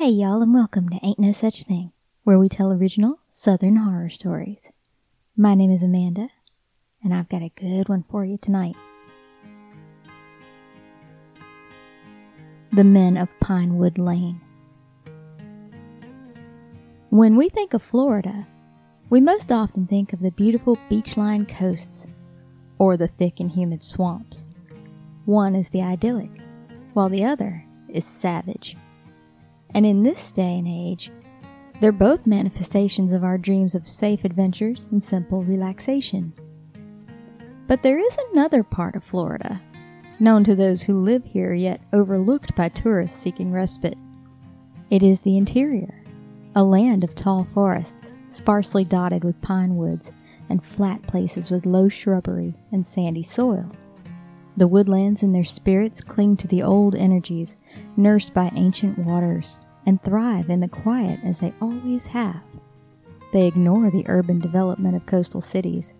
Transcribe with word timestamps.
Hey, 0.00 0.08
y'all, 0.08 0.40
and 0.40 0.54
welcome 0.54 0.88
to 0.88 0.98
Ain't 1.02 1.18
No 1.18 1.30
Such 1.30 1.64
Thing, 1.64 1.92
where 2.24 2.38
we 2.38 2.48
tell 2.48 2.72
original 2.72 3.20
Southern 3.28 3.76
horror 3.76 4.08
stories. 4.08 4.72
My 5.36 5.54
name 5.54 5.70
is 5.70 5.82
Amanda, 5.82 6.30
and 7.04 7.12
I've 7.12 7.28
got 7.28 7.42
a 7.42 7.52
good 7.54 7.90
one 7.90 8.06
for 8.10 8.24
you 8.24 8.38
tonight. 8.38 8.76
The 12.72 12.82
Men 12.82 13.18
of 13.18 13.38
Pinewood 13.40 13.98
Lane. 13.98 14.40
When 17.10 17.36
we 17.36 17.50
think 17.50 17.74
of 17.74 17.82
Florida, 17.82 18.46
we 19.10 19.20
most 19.20 19.52
often 19.52 19.86
think 19.86 20.14
of 20.14 20.20
the 20.20 20.30
beautiful 20.30 20.78
beach-lined 20.88 21.50
coasts 21.50 22.06
or 22.78 22.96
the 22.96 23.08
thick 23.08 23.38
and 23.38 23.50
humid 23.50 23.82
swamps. 23.82 24.46
One 25.26 25.54
is 25.54 25.68
the 25.68 25.82
idyllic, 25.82 26.30
while 26.94 27.10
the 27.10 27.26
other 27.26 27.62
is 27.90 28.06
savage. 28.06 28.78
And 29.74 29.86
in 29.86 30.02
this 30.02 30.32
day 30.32 30.58
and 30.58 30.68
age, 30.68 31.10
they're 31.80 31.92
both 31.92 32.26
manifestations 32.26 33.12
of 33.12 33.24
our 33.24 33.38
dreams 33.38 33.74
of 33.74 33.86
safe 33.86 34.24
adventures 34.24 34.88
and 34.90 35.02
simple 35.02 35.42
relaxation. 35.42 36.34
But 37.66 37.82
there 37.82 37.98
is 37.98 38.16
another 38.32 38.62
part 38.62 38.96
of 38.96 39.04
Florida, 39.04 39.62
known 40.18 40.44
to 40.44 40.54
those 40.54 40.82
who 40.82 41.02
live 41.02 41.24
here 41.24 41.54
yet 41.54 41.80
overlooked 41.92 42.54
by 42.54 42.68
tourists 42.68 43.18
seeking 43.18 43.52
respite. 43.52 43.96
It 44.90 45.02
is 45.02 45.22
the 45.22 45.38
interior, 45.38 46.02
a 46.54 46.64
land 46.64 47.04
of 47.04 47.14
tall 47.14 47.44
forests, 47.44 48.10
sparsely 48.28 48.84
dotted 48.84 49.24
with 49.24 49.40
pine 49.40 49.76
woods, 49.76 50.12
and 50.48 50.62
flat 50.62 51.00
places 51.02 51.50
with 51.50 51.64
low 51.64 51.88
shrubbery 51.88 52.54
and 52.72 52.86
sandy 52.86 53.22
soil. 53.22 53.70
The 54.56 54.68
woodlands 54.68 55.22
and 55.22 55.34
their 55.34 55.44
spirits 55.44 56.00
cling 56.00 56.36
to 56.38 56.48
the 56.48 56.62
old 56.62 56.94
energies 56.94 57.56
nursed 57.96 58.34
by 58.34 58.50
ancient 58.54 58.98
waters 58.98 59.58
and 59.86 60.02
thrive 60.02 60.50
in 60.50 60.60
the 60.60 60.68
quiet 60.68 61.20
as 61.24 61.38
they 61.38 61.52
always 61.60 62.08
have. 62.08 62.42
They 63.32 63.46
ignore 63.46 63.90
the 63.90 64.04
urban 64.08 64.40
development 64.40 64.96
of 64.96 65.06
coastal 65.06 65.40
cities. 65.40 65.94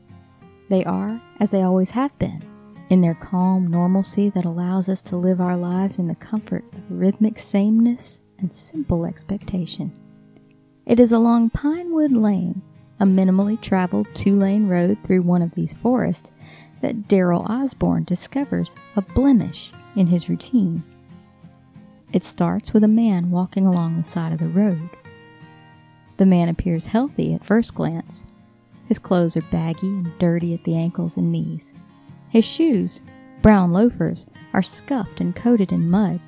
They 0.69 0.85
are, 0.85 1.21
as 1.39 1.51
they 1.51 1.63
always 1.63 1.91
have 1.91 2.17
been, 2.19 2.43
in 2.91 3.01
their 3.01 3.15
calm 3.15 3.69
normalcy 3.69 4.29
that 4.31 4.45
allows 4.45 4.89
us 4.89 5.01
to 5.03 5.17
live 5.17 5.41
our 5.41 5.57
lives 5.57 5.99
in 5.99 6.09
the 6.09 6.15
comfort 6.17 6.65
of 6.75 6.91
rhythmic 6.91 7.39
sameness 7.39 8.21
and 8.39 8.53
simple 8.53 9.07
expectation. 9.07 9.93
It 10.87 10.99
is 10.99 11.13
along 11.13 11.51
Pinewood 11.51 12.13
Lane, 12.13 12.63
a 12.99 13.05
minimally 13.05 13.61
traveled 13.61 14.09
two 14.13 14.35
lane 14.35 14.67
road 14.67 14.99
through 15.05 15.23
one 15.23 15.41
of 15.41 15.55
these 15.55 15.75
forests, 15.75 16.33
that 16.81 17.09
Darrell 17.09 17.47
Osborne 17.49 18.05
discovers 18.05 18.77
a 18.97 19.03
blemish 19.03 19.73
in 19.97 20.07
his 20.07 20.29
routine. 20.29 20.83
It 22.13 22.25
starts 22.25 22.73
with 22.73 22.85
a 22.85 22.89
man 22.89 23.31
walking 23.31 23.67
along 23.67 23.97
the 23.97 24.05
side 24.05 24.33
of 24.33 24.39
the 24.39 24.49
road. 24.49 24.91
The 26.17 26.27
man 26.27 26.49
appears 26.49 26.87
healthy 26.87 27.35
at 27.35 27.45
first 27.45 27.75
glance. 27.75 28.25
His 28.87 28.99
clothes 28.99 29.37
are 29.37 29.43
baggy 29.43 29.87
and 29.87 30.19
dirty 30.19 30.53
at 30.53 30.65
the 30.65 30.77
ankles 30.77 31.17
and 31.17 31.31
knees. 31.31 31.75
His 32.29 32.45
shoes, 32.45 33.01
brown 33.43 33.73
loafers, 33.73 34.27
are 34.53 34.63
scuffed 34.63 35.21
and 35.21 35.35
coated 35.35 35.73
in 35.73 35.89
mud. 35.91 36.21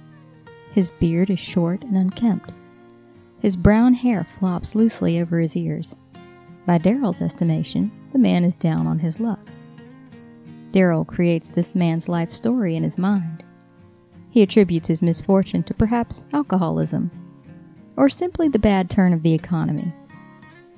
His 0.70 0.90
beard 0.90 1.28
is 1.30 1.40
short 1.40 1.82
and 1.82 1.96
unkempt. 1.96 2.52
His 3.40 3.56
brown 3.56 3.94
hair 3.94 4.24
flops 4.24 4.74
loosely 4.74 5.20
over 5.20 5.40
his 5.40 5.56
ears. 5.56 5.96
By 6.64 6.78
Darrell's 6.78 7.20
estimation, 7.20 7.90
the 8.12 8.18
man 8.18 8.44
is 8.44 8.54
down 8.54 8.86
on 8.86 9.00
his 9.00 9.18
luck. 9.18 9.40
Darrell 10.72 11.04
creates 11.04 11.48
this 11.48 11.74
man's 11.74 12.08
life 12.08 12.32
story 12.32 12.74
in 12.74 12.82
his 12.82 12.98
mind. 12.98 13.44
He 14.30 14.42
attributes 14.42 14.88
his 14.88 15.02
misfortune 15.02 15.62
to 15.64 15.74
perhaps 15.74 16.24
alcoholism, 16.32 17.10
or 17.96 18.08
simply 18.08 18.48
the 18.48 18.58
bad 18.58 18.88
turn 18.88 19.12
of 19.12 19.22
the 19.22 19.34
economy. 19.34 19.92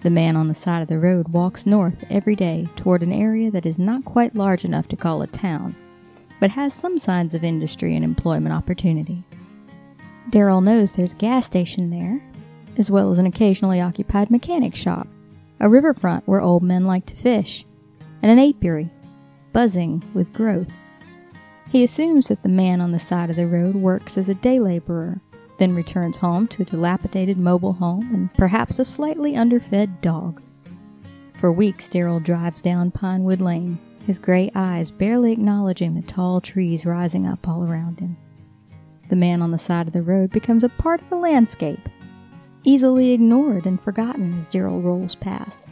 The 0.03 0.11
man 0.11 0.37
on 0.37 0.49
the 0.49 0.55
side 0.55 0.83
of 0.83 0.89
the 0.89 0.99
road 0.99 1.29
walks 1.29 1.65
north 1.65 2.05
every 2.11 2.35
day 2.35 2.67
toward 2.75 3.03
an 3.03 3.13
area 3.13 3.51
that 3.53 3.65
is 3.65 3.79
not 3.79 4.05
quite 4.05 4.35
large 4.35 4.65
enough 4.65 4.89
to 4.89 4.97
call 4.97 5.23
a 5.23 5.29
town, 5.29 5.77
but 6.41 6.51
has 6.51 6.75
some 6.75 6.99
signs 6.99 7.33
of 7.33 7.45
industry 7.45 7.95
and 7.95 8.05
employment 8.05 8.53
opportunity. 8.53 9.25
Darrell 10.31 10.61
knows 10.61 10.91
there's 10.91 11.13
a 11.13 11.17
gas 11.17 11.47
station 11.47 11.91
there, 11.91 12.19
as 12.77 12.91
well 12.91 13.13
as 13.13 13.21
an 13.21 13.27
occasionally 13.27 13.81
occupied 13.81 14.31
mechanic 14.31 14.75
shop, 14.75 15.07
a 15.61 15.69
riverfront 15.69 16.27
where 16.27 16.43
old 16.43 16.65
men 16.65 16.85
like 16.85 17.07
to 17.07 17.15
fish, 17.15 17.65
and 18.21 18.33
an 18.33 18.39
apiary 18.41 18.91
buzzing 19.55 20.03
with 20.13 20.35
growth. 20.35 20.69
He 21.71 21.83
assumes 21.83 22.29
that 22.29 22.43
the 22.43 22.51
man 22.51 22.83
on 22.83 22.93
the 22.93 22.99
side 22.99 23.31
of 23.31 23.37
the 23.37 23.47
road 23.47 23.75
works 23.75 24.19
as 24.19 24.29
a 24.29 24.35
day 24.35 24.61
laborer, 24.61 25.19
then 25.59 25.75
returns 25.75 26.19
home 26.19 26.47
to 26.49 26.63
a 26.63 26.67
dilapidated 26.67 27.39
mobile 27.39 27.73
home 27.73 28.13
and 28.13 28.35
perhaps 28.35 28.79
a 28.79 28.85
slightly 28.85 29.35
underfed 29.35 30.03
dog. 30.03 30.43
For 31.39 31.51
weeks, 31.51 31.89
Darrell 31.89 32.21
drives 32.21 32.61
down 32.61 32.91
Pinewood 32.91 33.41
Lane, 33.41 33.79
his 34.07 34.19
gray 34.19 34.51
eyes 34.55 34.91
barely 34.91 35.33
acknowledging 35.33 35.95
the 35.95 36.03
tall 36.03 36.41
trees 36.41 36.85
rising 36.85 37.27
up 37.27 37.49
all 37.49 37.63
around 37.65 38.01
him. 38.01 38.17
The 39.09 39.17
man 39.17 39.41
on 39.41 39.53
the 39.53 39.59
side 39.59 39.87
of 39.87 39.93
the 39.93 40.03
road 40.03 40.31
becomes 40.31 40.65
a 40.65 40.69
part 40.69 41.01
of 41.01 41.09
the 41.09 41.17
landscape, 41.17 41.89
easily 42.65 43.13
ignored 43.13 43.67
and 43.67 43.81
forgotten 43.81 44.37
as 44.39 44.49
Darrell 44.49 44.83
rolls 44.83 45.15
past. 45.15 45.69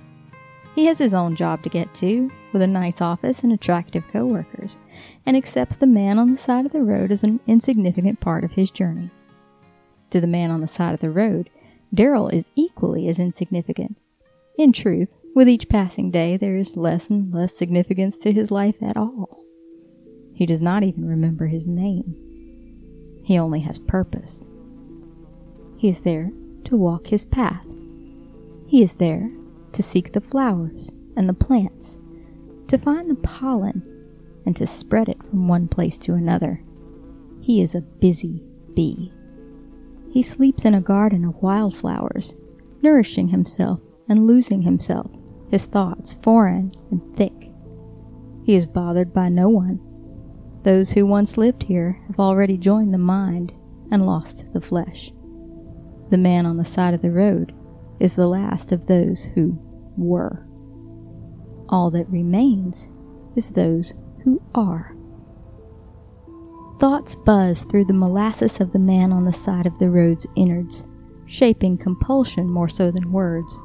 He 0.75 0.87
has 0.87 0.99
his 0.99 1.13
own 1.13 1.37
job 1.37 1.63
to 1.63 1.69
get 1.69 1.93
to, 1.97 2.31
with 2.53 2.63
a 2.63 2.67
nice 2.67 3.03
office 3.03 3.43
and 3.43 3.53
attractive 3.53 4.09
coworkers, 4.09 4.79
and 5.27 5.37
accepts 5.37 5.77
the 5.77 5.87
man 5.87 6.19
on 6.19 6.31
the 6.31 6.37
side 6.37 6.65
of 6.65 6.73
the 6.73 6.83
road 6.83 7.11
as 7.11 7.23
an 7.23 7.41
insignificant 7.47 8.21
part 8.21 8.43
of 8.43 8.53
his 8.53 8.71
journey. 8.71 9.11
To 10.11 10.21
the 10.21 10.27
man 10.27 10.51
on 10.51 10.61
the 10.61 10.67
side 10.67 10.95
of 10.95 11.01
the 11.01 11.11
road, 11.11 11.51
Darrell 11.93 12.29
is 12.29 12.51
equally 12.55 13.07
as 13.09 13.19
insignificant. 13.19 13.99
In 14.57 14.73
truth, 14.73 15.23
with 15.35 15.49
each 15.49 15.69
passing 15.69 16.11
day, 16.11 16.39
there 16.39 16.57
is 16.57 16.77
less 16.77 17.11
and 17.11 17.33
less 17.33 17.55
significance 17.55 18.17
to 18.19 18.33
his 18.33 18.51
life 18.51 18.83
at 18.83 18.97
all. 18.97 19.43
He 20.35 20.47
does 20.47 20.63
not 20.63 20.83
even 20.83 21.07
remember 21.07 21.47
his 21.47 21.67
name. 21.67 22.17
He 23.25 23.39
only 23.39 23.61
has 23.61 23.79
purpose. 23.79 24.45
He 25.77 25.89
is 25.89 26.01
there 26.01 26.31
to 26.65 26.77
walk 26.77 27.09
his 27.09 27.25
path. 27.27 27.67
He 28.67 28.83
is 28.83 28.95
there 28.95 29.31
to 29.73 29.83
seek 29.83 30.13
the 30.13 30.21
flowers 30.21 30.91
and 31.17 31.29
the 31.29 31.35
plants, 31.35 31.99
to 32.69 32.79
find 32.79 33.11
the 33.11 33.15
pollen, 33.17 33.83
and 34.45 34.57
to 34.57 34.67
spread 34.67 35.09
it 35.09 35.23
from 35.25 35.49
one 35.49 35.69
place 35.69 35.99
to 35.99 36.15
another. 36.15 36.61
He 37.41 37.61
is 37.61 37.75
a 37.75 37.81
busy 37.81 38.43
bee. 38.75 39.13
He 40.11 40.23
sleeps 40.23 40.65
in 40.65 40.75
a 40.75 40.81
garden 40.81 41.25
of 41.25 41.43
wildflowers, 41.43 42.35
nourishing 42.83 43.29
himself 43.29 43.81
and 44.09 44.27
losing 44.27 44.63
himself, 44.63 45.11
his 45.51 45.65
thoughts 45.65 46.15
foreign 46.23 46.75
and 46.91 47.17
thick. 47.17 47.51
He 48.45 48.55
is 48.55 48.67
bothered 48.67 49.13
by 49.13 49.29
no 49.29 49.49
one. 49.49 49.81
Those 50.65 50.93
who 50.93 51.07
once 51.07 51.39
lived 51.39 51.65
here 51.65 51.99
have 52.07 52.19
already 52.21 52.57
joined 52.57 52.93
the 52.93 52.99
mind 52.99 53.53
and 53.91 54.07
lost 54.07 54.45
the 54.53 54.61
flesh. 54.61 55.13
The 56.11 56.19
man 56.19 56.47
on 56.47 56.57
the 56.57 56.65
side 56.65 56.95
of 56.95 57.03
the 57.03 57.11
road 57.11 57.55
is 58.03 58.17
the 58.17 58.27
last 58.27 58.73
of 58.73 58.87
those 58.87 59.25
who 59.37 59.57
were. 59.97 60.45
All 61.69 61.89
that 61.93 62.11
remains 62.11 62.91
is 63.37 63.51
those 63.51 63.95
who 64.25 64.43
are. 64.57 64.97
Thoughts 66.81 67.15
buzz 67.15 67.63
through 67.63 67.85
the 67.85 67.93
molasses 67.93 68.59
of 68.59 68.73
the 68.73 68.81
man 68.81 69.13
on 69.13 69.25
the 69.25 69.33
side 69.33 69.67
of 69.67 69.79
the 69.79 69.89
road's 69.89 70.27
innards, 70.35 70.85
shaping 71.27 71.79
compulsion 71.79 72.51
more 72.51 72.69
so 72.69 72.91
than 72.91 73.13
words. 73.13 73.63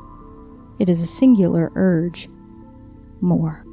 It 0.78 0.88
is 0.88 1.01
a 1.01 1.07
singular 1.07 1.72
urge. 1.74 2.30
More. 3.19 3.66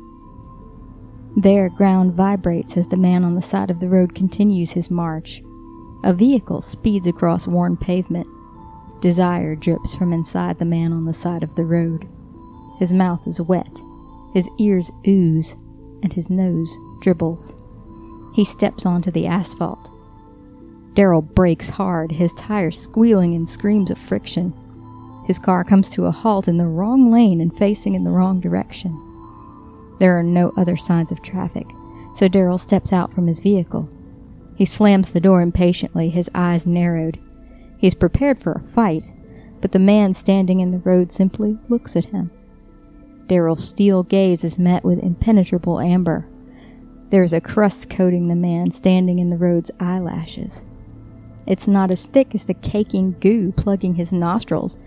There, 1.36 1.68
ground 1.68 2.14
vibrates 2.14 2.78
as 2.78 2.88
the 2.88 2.96
man 2.96 3.22
on 3.22 3.34
the 3.34 3.42
side 3.42 3.70
of 3.70 3.80
the 3.80 3.90
road 3.90 4.14
continues 4.14 4.70
his 4.70 4.90
march. 4.90 5.42
A 6.04 6.14
vehicle 6.14 6.62
speeds 6.62 7.06
across 7.06 7.46
worn 7.46 7.76
pavement. 7.76 8.28
Desire 9.04 9.54
drips 9.54 9.94
from 9.94 10.14
inside 10.14 10.58
the 10.58 10.64
man 10.64 10.90
on 10.90 11.04
the 11.04 11.12
side 11.12 11.42
of 11.42 11.54
the 11.56 11.64
road. 11.66 12.08
His 12.78 12.90
mouth 12.90 13.20
is 13.26 13.38
wet, 13.38 13.68
his 14.32 14.48
ears 14.58 14.90
ooze, 15.06 15.56
and 16.02 16.10
his 16.10 16.30
nose 16.30 16.74
dribbles. 17.02 17.54
He 18.34 18.46
steps 18.46 18.86
onto 18.86 19.10
the 19.10 19.26
asphalt. 19.26 19.90
Darrell 20.94 21.20
brakes 21.20 21.68
hard, 21.68 22.12
his 22.12 22.32
tires 22.32 22.80
squealing 22.80 23.34
in 23.34 23.44
screams 23.44 23.90
of 23.90 23.98
friction. 23.98 24.54
His 25.26 25.38
car 25.38 25.64
comes 25.64 25.90
to 25.90 26.06
a 26.06 26.10
halt 26.10 26.48
in 26.48 26.56
the 26.56 26.66
wrong 26.66 27.12
lane 27.12 27.42
and 27.42 27.54
facing 27.54 27.94
in 27.94 28.04
the 28.04 28.10
wrong 28.10 28.40
direction. 28.40 28.98
There 30.00 30.18
are 30.18 30.22
no 30.22 30.50
other 30.56 30.78
signs 30.78 31.12
of 31.12 31.20
traffic, 31.20 31.66
so 32.14 32.26
Darrell 32.26 32.56
steps 32.56 32.90
out 32.90 33.12
from 33.12 33.26
his 33.26 33.40
vehicle. 33.40 33.86
He 34.56 34.64
slams 34.64 35.10
the 35.10 35.20
door 35.20 35.42
impatiently, 35.42 36.08
his 36.08 36.30
eyes 36.34 36.66
narrowed. 36.66 37.18
He 37.84 37.88
is 37.88 37.94
prepared 37.94 38.40
for 38.40 38.52
a 38.52 38.62
fight, 38.62 39.12
but 39.60 39.72
the 39.72 39.78
man 39.78 40.14
standing 40.14 40.60
in 40.60 40.70
the 40.70 40.78
road 40.78 41.12
simply 41.12 41.58
looks 41.68 41.96
at 41.96 42.06
him. 42.06 42.30
Darrell's 43.26 43.68
steel 43.68 44.02
gaze 44.02 44.42
is 44.42 44.58
met 44.58 44.84
with 44.84 45.04
impenetrable 45.04 45.78
amber. 45.78 46.26
There 47.10 47.22
is 47.22 47.34
a 47.34 47.42
crust 47.42 47.90
coating 47.90 48.28
the 48.28 48.34
man 48.34 48.70
standing 48.70 49.18
in 49.18 49.28
the 49.28 49.36
road's 49.36 49.70
eyelashes. 49.78 50.64
It's 51.46 51.68
not 51.68 51.90
as 51.90 52.06
thick 52.06 52.34
as 52.34 52.46
the 52.46 52.54
caking 52.54 53.16
goo 53.20 53.52
plugging 53.52 53.96
his 53.96 54.14
nostrils, 54.14 54.78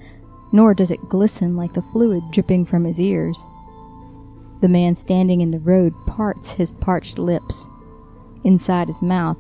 nor 0.52 0.74
does 0.74 0.90
it 0.90 1.08
glisten 1.08 1.56
like 1.56 1.76
the 1.76 1.84
fluid 1.94 2.24
dripping 2.32 2.66
from 2.66 2.84
his 2.84 3.00
ears. 3.00 3.40
The 4.62 4.70
man 4.70 4.96
standing 4.96 5.42
in 5.42 5.52
the 5.52 5.60
road 5.60 5.94
parts 6.08 6.54
his 6.54 6.72
parched 6.72 7.20
lips. 7.20 7.70
Inside 8.44 8.88
his 8.88 9.04
mouth, 9.04 9.38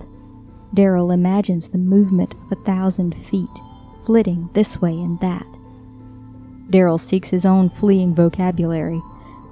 Darrell 0.77 1.09
imagines 1.09 1.69
the 1.69 1.79
movement 1.79 2.35
of 2.35 2.51
a 2.51 2.63
thousand 2.63 3.17
feet, 3.17 3.49
flitting 3.99 4.47
this 4.53 4.79
way 4.79 4.91
and 4.91 5.19
that. 5.21 5.47
Darrell 6.69 6.99
seeks 6.99 7.29
his 7.29 7.47
own 7.47 7.67
fleeing 7.67 8.13
vocabulary. 8.13 9.01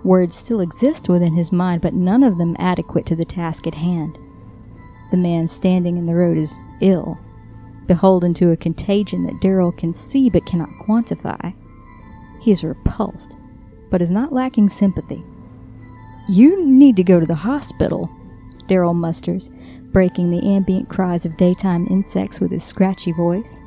Words 0.04 0.36
still 0.36 0.60
exist 0.60 1.10
within 1.10 1.34
his 1.34 1.52
mind, 1.52 1.82
but 1.82 1.96
none 1.96 2.22
of 2.22 2.38
them 2.38 2.56
adequate 2.60 3.08
to 3.08 3.16
the 3.16 3.26
task 3.26 3.66
at 3.66 3.74
hand. 3.74 4.20
The 5.10 5.18
man 5.18 5.48
standing 5.48 5.98
in 5.98 6.06
the 6.06 6.14
road 6.14 6.38
is 6.38 6.56
ill, 6.80 7.18
beholden 7.88 8.36
to 8.36 8.52
a 8.52 8.58
contagion 8.58 9.26
that 9.26 9.42
Darrell 9.42 9.72
can 9.72 9.96
see 9.96 10.30
but 10.30 10.46
cannot 10.46 10.70
quantify. 10.88 11.56
He 12.40 12.52
is 12.52 12.64
repulsed, 12.64 13.36
but 13.90 14.00
is 14.00 14.12
not 14.12 14.32
lacking 14.32 14.70
sympathy. 14.70 15.24
You 16.30 16.64
need 16.64 16.96
to 16.98 17.04
go 17.04 17.20
to 17.20 17.26
the 17.26 17.34
hospital, 17.34 18.12
Darrell 18.68 18.94
musters, 18.94 19.52
breaking 19.92 20.32
the 20.32 20.46
ambient 20.48 20.90
cries 20.90 21.26
of 21.26 21.38
daytime 21.38 21.88
insects 21.90 22.40
with 22.40 22.52
his 22.52 22.64
scratchy 22.64 23.12
voice. 23.12 23.62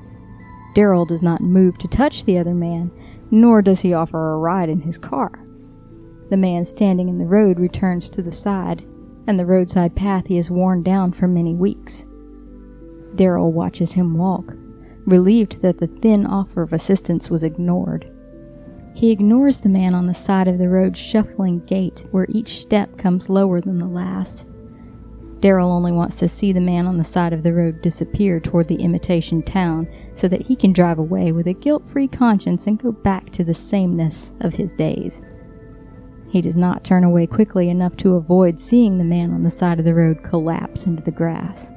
Darrell 0.75 1.05
does 1.05 1.23
not 1.23 1.41
move 1.41 1.79
to 1.79 1.89
touch 1.89 2.25
the 2.25 2.39
other 2.39 2.55
man, 2.55 2.91
nor 3.31 3.62
does 3.62 3.81
he 3.81 3.95
offer 3.95 4.33
a 4.33 4.39
ride 4.39 4.69
in 4.69 4.81
his 4.81 4.99
car. 4.99 5.33
The 6.31 6.37
man 6.37 6.65
standing 6.65 7.09
in 7.09 7.19
the 7.19 7.27
road 7.27 7.59
returns 7.59 8.11
to 8.11 8.23
the 8.23 8.33
side, 8.33 8.87
and 9.27 9.39
the 9.39 9.47
roadside 9.47 9.97
path 9.97 10.27
he 10.27 10.37
has 10.37 10.50
worn 10.50 10.83
down 10.83 11.12
for 11.12 11.27
many 11.27 11.55
weeks. 11.55 12.06
Darrell 13.15 13.53
watches 13.53 13.93
him 13.93 14.17
walk, 14.17 14.55
relieved 15.06 15.62
that 15.62 15.79
the 15.79 15.87
thin 15.87 16.27
offer 16.27 16.62
of 16.62 16.73
assistance 16.73 17.31
was 17.31 17.43
ignored. 17.43 18.11
He 18.95 19.11
ignores 19.11 19.61
the 19.61 19.69
man 19.69 19.95
on 19.95 20.06
the 20.06 20.15
side 20.15 20.49
of 20.49 20.59
the 20.59 20.69
road's 20.69 20.99
shuffling 20.99 21.61
gait, 21.67 22.06
where 22.11 22.27
each 22.29 22.61
step 22.61 22.99
comes 22.99 23.31
lower 23.31 23.61
than 23.61 23.79
the 23.79 23.87
last. 23.87 24.45
Darrell 25.40 25.70
only 25.70 25.93
wants 25.93 26.17
to 26.17 26.29
see 26.29 26.52
the 26.52 26.61
man 26.61 26.87
on 26.87 26.99
the 26.99 27.05
side 27.05 27.32
of 27.32 27.44
the 27.44 27.52
road 27.52 27.81
disappear 27.81 28.40
toward 28.40 28.67
the 28.67 28.82
imitation 28.82 29.43
town 29.43 29.88
so 30.14 30.26
that 30.26 30.43
he 30.43 30.56
can 30.56 30.73
drive 30.73 30.99
away 30.99 31.31
with 31.31 31.46
a 31.46 31.52
guilt 31.52 31.88
free 31.88 32.08
conscience 32.08 32.67
and 32.67 32.82
go 32.82 32.90
back 32.90 33.31
to 33.31 33.44
the 33.44 33.55
sameness 33.55 34.35
of 34.40 34.55
his 34.55 34.75
days. 34.75 35.23
He 36.29 36.43
does 36.43 36.56
not 36.56 36.85
turn 36.85 37.05
away 37.05 37.26
quickly 37.26 37.70
enough 37.70 37.96
to 37.99 38.17
avoid 38.17 38.61
seeing 38.61 38.99
the 38.99 39.05
man 39.05 39.32
on 39.32 39.44
the 39.44 39.50
side 39.50 39.79
of 39.79 39.85
the 39.85 39.94
road 39.94 40.25
collapse 40.25 40.85
into 40.85 41.02
the 41.02 41.12
grass. 41.12 41.70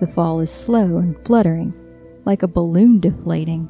The 0.00 0.06
fall 0.06 0.40
is 0.40 0.50
slow 0.50 0.98
and 0.98 1.16
fluttering, 1.26 1.74
like 2.24 2.42
a 2.42 2.48
balloon 2.48 3.00
deflating. 3.00 3.68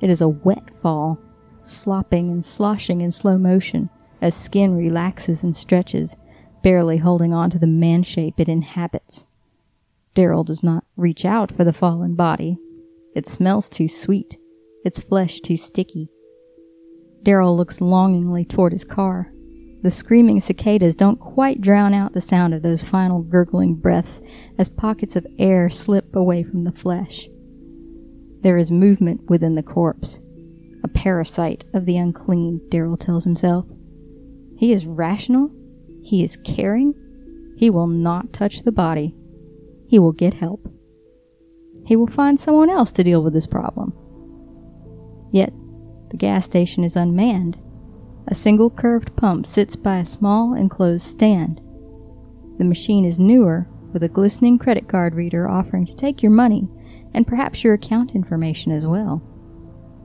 It 0.00 0.10
is 0.10 0.20
a 0.20 0.28
wet 0.28 0.70
fall, 0.80 1.18
slopping 1.62 2.30
and 2.30 2.44
sloshing 2.44 3.00
in 3.00 3.10
slow 3.10 3.38
motion 3.38 3.88
as 4.20 4.34
skin 4.34 4.76
relaxes 4.76 5.42
and 5.42 5.56
stretches 5.56 6.16
barely 6.62 6.98
holding 6.98 7.32
on 7.32 7.50
to 7.50 7.58
the 7.58 7.66
man 7.66 8.02
shape 8.02 8.38
it 8.38 8.48
inhabits. 8.48 9.24
Darrell 10.14 10.44
does 10.44 10.62
not 10.62 10.84
reach 10.96 11.24
out 11.24 11.52
for 11.52 11.64
the 11.64 11.72
fallen 11.72 12.14
body. 12.14 12.58
It 13.14 13.26
smells 13.26 13.68
too 13.68 13.88
sweet, 13.88 14.36
its 14.84 15.00
flesh 15.00 15.40
too 15.40 15.56
sticky. 15.56 16.08
Darrell 17.22 17.56
looks 17.56 17.80
longingly 17.80 18.44
toward 18.44 18.72
his 18.72 18.84
car. 18.84 19.28
The 19.82 19.90
screaming 19.90 20.40
cicadas 20.40 20.94
don't 20.96 21.20
quite 21.20 21.60
drown 21.60 21.94
out 21.94 22.12
the 22.12 22.20
sound 22.20 22.52
of 22.52 22.62
those 22.62 22.82
final 22.82 23.22
gurgling 23.22 23.76
breaths 23.76 24.22
as 24.58 24.68
pockets 24.68 25.14
of 25.14 25.26
air 25.38 25.70
slip 25.70 26.16
away 26.16 26.42
from 26.42 26.62
the 26.62 26.72
flesh. 26.72 27.28
There 28.40 28.56
is 28.56 28.70
movement 28.70 29.28
within 29.28 29.54
the 29.54 29.62
corpse, 29.62 30.20
a 30.82 30.88
parasite 30.88 31.64
of 31.74 31.86
the 31.86 31.96
unclean, 31.96 32.60
Darrell 32.70 32.96
tells 32.96 33.24
himself. 33.24 33.66
He 34.56 34.72
is 34.72 34.86
rational 34.86 35.50
he 36.08 36.22
is 36.22 36.38
caring. 36.38 36.94
He 37.58 37.68
will 37.68 37.86
not 37.86 38.32
touch 38.32 38.62
the 38.62 38.72
body. 38.72 39.14
He 39.88 39.98
will 39.98 40.12
get 40.12 40.32
help. 40.32 40.66
He 41.84 41.96
will 41.96 42.06
find 42.06 42.40
someone 42.40 42.70
else 42.70 42.92
to 42.92 43.04
deal 43.04 43.22
with 43.22 43.34
this 43.34 43.46
problem. 43.46 43.92
Yet, 45.30 45.52
the 46.08 46.16
gas 46.16 46.46
station 46.46 46.82
is 46.82 46.96
unmanned. 46.96 47.58
A 48.26 48.34
single 48.34 48.70
curved 48.70 49.16
pump 49.16 49.44
sits 49.44 49.76
by 49.76 49.98
a 49.98 50.06
small 50.06 50.54
enclosed 50.54 51.06
stand. 51.06 51.60
The 52.56 52.64
machine 52.64 53.04
is 53.04 53.18
newer, 53.18 53.66
with 53.92 54.02
a 54.02 54.08
glistening 54.08 54.58
credit 54.58 54.88
card 54.88 55.14
reader 55.14 55.46
offering 55.46 55.84
to 55.84 55.94
take 55.94 56.22
your 56.22 56.32
money 56.32 56.68
and 57.12 57.26
perhaps 57.26 57.62
your 57.62 57.74
account 57.74 58.14
information 58.14 58.72
as 58.72 58.86
well. 58.86 59.20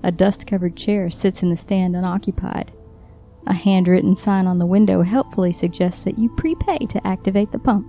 A 0.03 0.11
dust 0.11 0.45
covered 0.47 0.75
chair 0.75 1.09
sits 1.09 1.44
in 1.44 1.49
the 1.49 1.56
stand 1.56 1.95
unoccupied. 1.95 2.73
A 3.45 3.54
handwritten 3.54 4.16
sign 4.16 4.48
on 4.48 4.57
the 4.57 4.66
window 4.66 5.01
helpfully 5.01 5.51
suggests 5.51 6.04
that 6.04 6.18
you 6.18 6.30
prepay 6.30 6.80
to 6.88 7.06
activate 7.06 7.51
the 7.51 7.60
pump. 7.60 7.88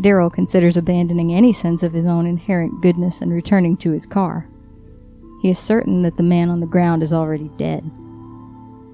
Darrell 0.00 0.30
considers 0.30 0.76
abandoning 0.76 1.32
any 1.32 1.52
sense 1.52 1.82
of 1.82 1.92
his 1.92 2.06
own 2.06 2.26
inherent 2.26 2.80
goodness 2.80 3.20
and 3.20 3.32
returning 3.32 3.76
to 3.78 3.92
his 3.92 4.06
car. 4.06 4.48
He 5.42 5.50
is 5.50 5.58
certain 5.58 6.02
that 6.02 6.16
the 6.16 6.22
man 6.22 6.50
on 6.50 6.60
the 6.60 6.66
ground 6.66 7.02
is 7.02 7.12
already 7.12 7.48
dead. 7.56 7.90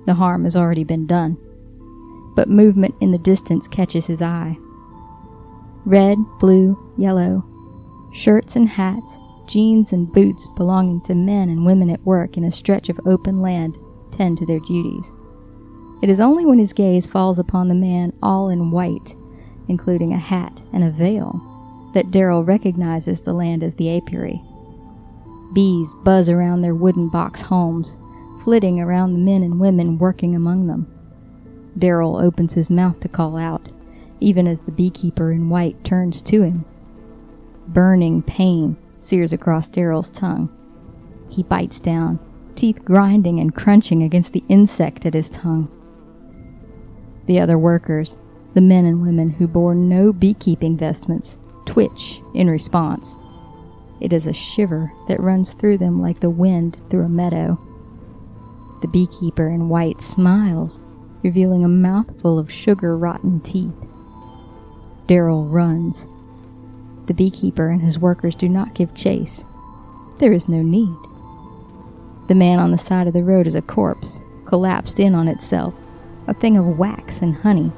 The 0.06 0.14
harm 0.14 0.44
has 0.44 0.54
already 0.54 0.84
been 0.84 1.06
done. 1.06 1.36
But 2.36 2.48
movement 2.48 2.94
in 3.00 3.10
the 3.10 3.18
distance 3.18 3.66
catches 3.66 4.06
his 4.06 4.22
eye. 4.22 4.56
Red, 5.84 6.18
blue, 6.38 6.92
yellow, 6.96 7.44
shirts 8.12 8.54
and 8.54 8.68
hats, 8.68 9.18
jeans 9.46 9.92
and 9.92 10.12
boots 10.12 10.48
belonging 10.56 11.00
to 11.02 11.14
men 11.14 11.48
and 11.48 11.66
women 11.66 11.90
at 11.90 12.04
work 12.04 12.36
in 12.36 12.44
a 12.44 12.52
stretch 12.52 12.88
of 12.88 13.00
open 13.06 13.40
land 13.40 13.78
tend 14.10 14.38
to 14.38 14.46
their 14.46 14.60
duties. 14.60 15.10
It 16.02 16.10
is 16.10 16.20
only 16.20 16.44
when 16.44 16.58
his 16.58 16.72
gaze 16.72 17.06
falls 17.06 17.38
upon 17.38 17.68
the 17.68 17.74
man 17.74 18.12
all 18.22 18.48
in 18.48 18.70
white, 18.70 19.16
including 19.68 20.12
a 20.12 20.18
hat 20.18 20.60
and 20.72 20.84
a 20.84 20.90
veil, 20.90 21.40
that 21.94 22.10
Darrell 22.10 22.44
recognizes 22.44 23.22
the 23.22 23.32
land 23.32 23.62
as 23.62 23.76
the 23.76 23.96
apiary. 23.96 24.42
Bees 25.54 25.94
buzz 26.04 26.28
around 26.28 26.60
their 26.60 26.74
wooden 26.74 27.08
box 27.08 27.40
homes, 27.40 27.96
flitting 28.42 28.80
around 28.80 29.12
the 29.12 29.18
men 29.18 29.42
and 29.42 29.58
women 29.58 29.98
working 29.98 30.34
among 30.34 30.66
them. 30.66 30.92
Darrell 31.78 32.18
opens 32.18 32.54
his 32.54 32.70
mouth 32.70 33.00
to 33.00 33.08
call 33.08 33.36
out, 33.36 33.68
even 34.20 34.46
as 34.46 34.62
the 34.62 34.72
beekeeper 34.72 35.32
in 35.32 35.48
white 35.48 35.82
turns 35.84 36.20
to 36.22 36.42
him. 36.42 36.64
Burning 37.68 38.22
pain 38.22 38.76
sears 38.98 39.32
across 39.32 39.68
Darrell's 39.68 40.10
tongue. 40.10 40.50
He 41.30 41.42
bites 41.42 41.80
down, 41.80 42.18
teeth 42.56 42.84
grinding 42.84 43.38
and 43.38 43.54
crunching 43.54 44.02
against 44.02 44.32
the 44.32 44.44
insect 44.48 45.06
at 45.06 45.14
his 45.14 45.30
tongue. 45.30 45.70
The 47.26 47.40
other 47.40 47.58
workers, 47.58 48.18
the 48.54 48.60
men 48.60 48.86
and 48.86 49.02
women 49.02 49.30
who 49.30 49.46
bore 49.46 49.74
no 49.74 50.12
beekeeping 50.12 50.76
vestments, 50.76 51.38
twitch 51.66 52.20
in 52.34 52.48
response. 52.48 53.16
It 54.00 54.12
is 54.12 54.26
a 54.26 54.32
shiver 54.32 54.92
that 55.08 55.20
runs 55.20 55.54
through 55.54 55.78
them 55.78 56.00
like 56.00 56.20
the 56.20 56.30
wind 56.30 56.78
through 56.90 57.04
a 57.04 57.08
meadow. 57.08 57.60
The 58.82 58.88
beekeeper 58.88 59.48
in 59.48 59.68
white 59.68 60.00
smiles, 60.00 60.80
revealing 61.22 61.64
a 61.64 61.68
mouthful 61.68 62.38
of 62.38 62.52
sugar 62.52 62.96
rotten 62.96 63.40
teeth. 63.40 63.74
Darrell 65.06 65.46
runs. 65.46 66.06
The 67.06 67.14
beekeeper 67.14 67.70
and 67.70 67.80
his 67.80 67.98
workers 67.98 68.34
do 68.34 68.48
not 68.48 68.74
give 68.74 68.94
chase. 68.94 69.44
There 70.18 70.32
is 70.32 70.48
no 70.48 70.62
need. 70.62 70.96
The 72.28 72.34
man 72.34 72.58
on 72.58 72.72
the 72.72 72.78
side 72.78 73.06
of 73.06 73.12
the 73.12 73.22
road 73.22 73.46
is 73.46 73.54
a 73.54 73.62
corpse, 73.62 74.24
collapsed 74.46 74.98
in 74.98 75.14
on 75.14 75.28
itself, 75.28 75.74
a 76.26 76.34
thing 76.34 76.56
of 76.56 76.78
wax 76.78 77.22
and 77.22 77.34
honey, 77.34 77.70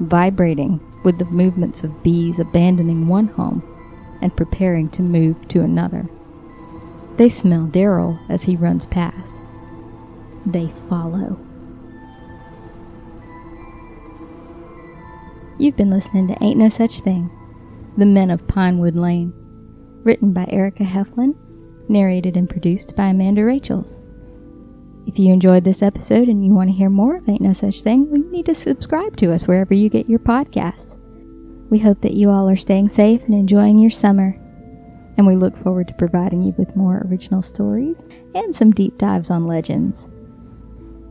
vibrating 0.00 0.80
with 1.04 1.18
the 1.18 1.24
movements 1.26 1.84
of 1.84 2.02
bees 2.02 2.38
abandoning 2.38 3.06
one 3.06 3.28
home 3.28 3.62
and 4.20 4.36
preparing 4.36 4.88
to 4.90 5.02
move 5.02 5.48
to 5.48 5.60
another. 5.60 6.06
They 7.16 7.28
smell 7.28 7.66
Darrell 7.66 8.18
as 8.28 8.44
he 8.44 8.56
runs 8.56 8.86
past. 8.86 9.40
They 10.44 10.68
follow. 10.68 11.38
You've 15.58 15.76
been 15.76 15.90
listening 15.90 16.26
to 16.28 16.42
Ain't 16.42 16.58
No 16.58 16.68
Such 16.68 17.00
Thing, 17.00 17.30
The 17.96 18.06
Men 18.06 18.30
of 18.30 18.48
Pinewood 18.48 18.96
Lane, 18.96 19.32
written 20.02 20.32
by 20.32 20.46
Erica 20.48 20.82
Heflin 20.82 21.36
narrated 21.92 22.36
and 22.36 22.50
produced 22.50 22.96
by 22.96 23.06
Amanda 23.06 23.44
Rachels. 23.44 24.00
If 25.06 25.18
you 25.18 25.32
enjoyed 25.32 25.64
this 25.64 25.82
episode 25.82 26.28
and 26.28 26.44
you 26.44 26.52
want 26.52 26.70
to 26.70 26.76
hear 26.76 26.88
more 26.88 27.16
of 27.16 27.28
Ain't 27.28 27.40
No 27.40 27.52
Such 27.52 27.82
Thing, 27.82 28.10
well, 28.10 28.20
you 28.20 28.30
need 28.30 28.46
to 28.46 28.54
subscribe 28.54 29.16
to 29.18 29.32
us 29.32 29.46
wherever 29.46 29.74
you 29.74 29.88
get 29.88 30.08
your 30.08 30.18
podcasts. 30.18 30.98
We 31.70 31.78
hope 31.78 32.00
that 32.02 32.14
you 32.14 32.30
all 32.30 32.48
are 32.48 32.56
staying 32.56 32.88
safe 32.88 33.22
and 33.24 33.34
enjoying 33.34 33.78
your 33.78 33.90
summer. 33.90 34.38
And 35.16 35.26
we 35.26 35.36
look 35.36 35.56
forward 35.56 35.88
to 35.88 35.94
providing 35.94 36.42
you 36.42 36.54
with 36.56 36.76
more 36.76 37.06
original 37.08 37.42
stories 37.42 38.04
and 38.34 38.54
some 38.54 38.70
deep 38.70 38.96
dives 38.98 39.30
on 39.30 39.46
legends. 39.46 40.08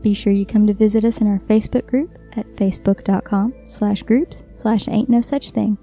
Be 0.01 0.13
sure 0.13 0.33
you 0.33 0.45
come 0.45 0.65
to 0.67 0.73
visit 0.73 1.05
us 1.05 1.21
in 1.21 1.27
our 1.27 1.39
Facebook 1.39 1.85
group 1.85 2.17
at 2.33 2.47
facebook.com 2.55 3.53
slash 3.67 4.03
groups 4.03 4.43
slash 4.55 4.87
ain't 4.87 5.09
no 5.09 5.21
such 5.21 5.51
thing. 5.51 5.77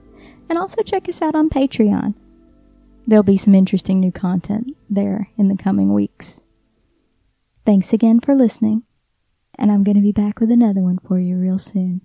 And 0.48 0.58
also 0.58 0.82
check 0.82 1.08
us 1.08 1.22
out 1.22 1.34
on 1.34 1.50
Patreon 1.50 2.14
there'll 3.08 3.22
be 3.22 3.38
some 3.38 3.54
interesting 3.54 3.98
new 3.98 4.12
content 4.12 4.76
there 4.88 5.28
in 5.38 5.48
the 5.48 5.56
coming 5.56 5.94
weeks. 5.94 6.42
Thanks 7.64 7.92
again 7.94 8.20
for 8.20 8.34
listening, 8.34 8.82
and 9.58 9.72
I'm 9.72 9.82
going 9.82 9.96
to 9.96 10.02
be 10.02 10.12
back 10.12 10.40
with 10.40 10.50
another 10.50 10.82
one 10.82 10.98
for 10.98 11.18
you 11.18 11.38
real 11.38 11.58
soon. 11.58 12.02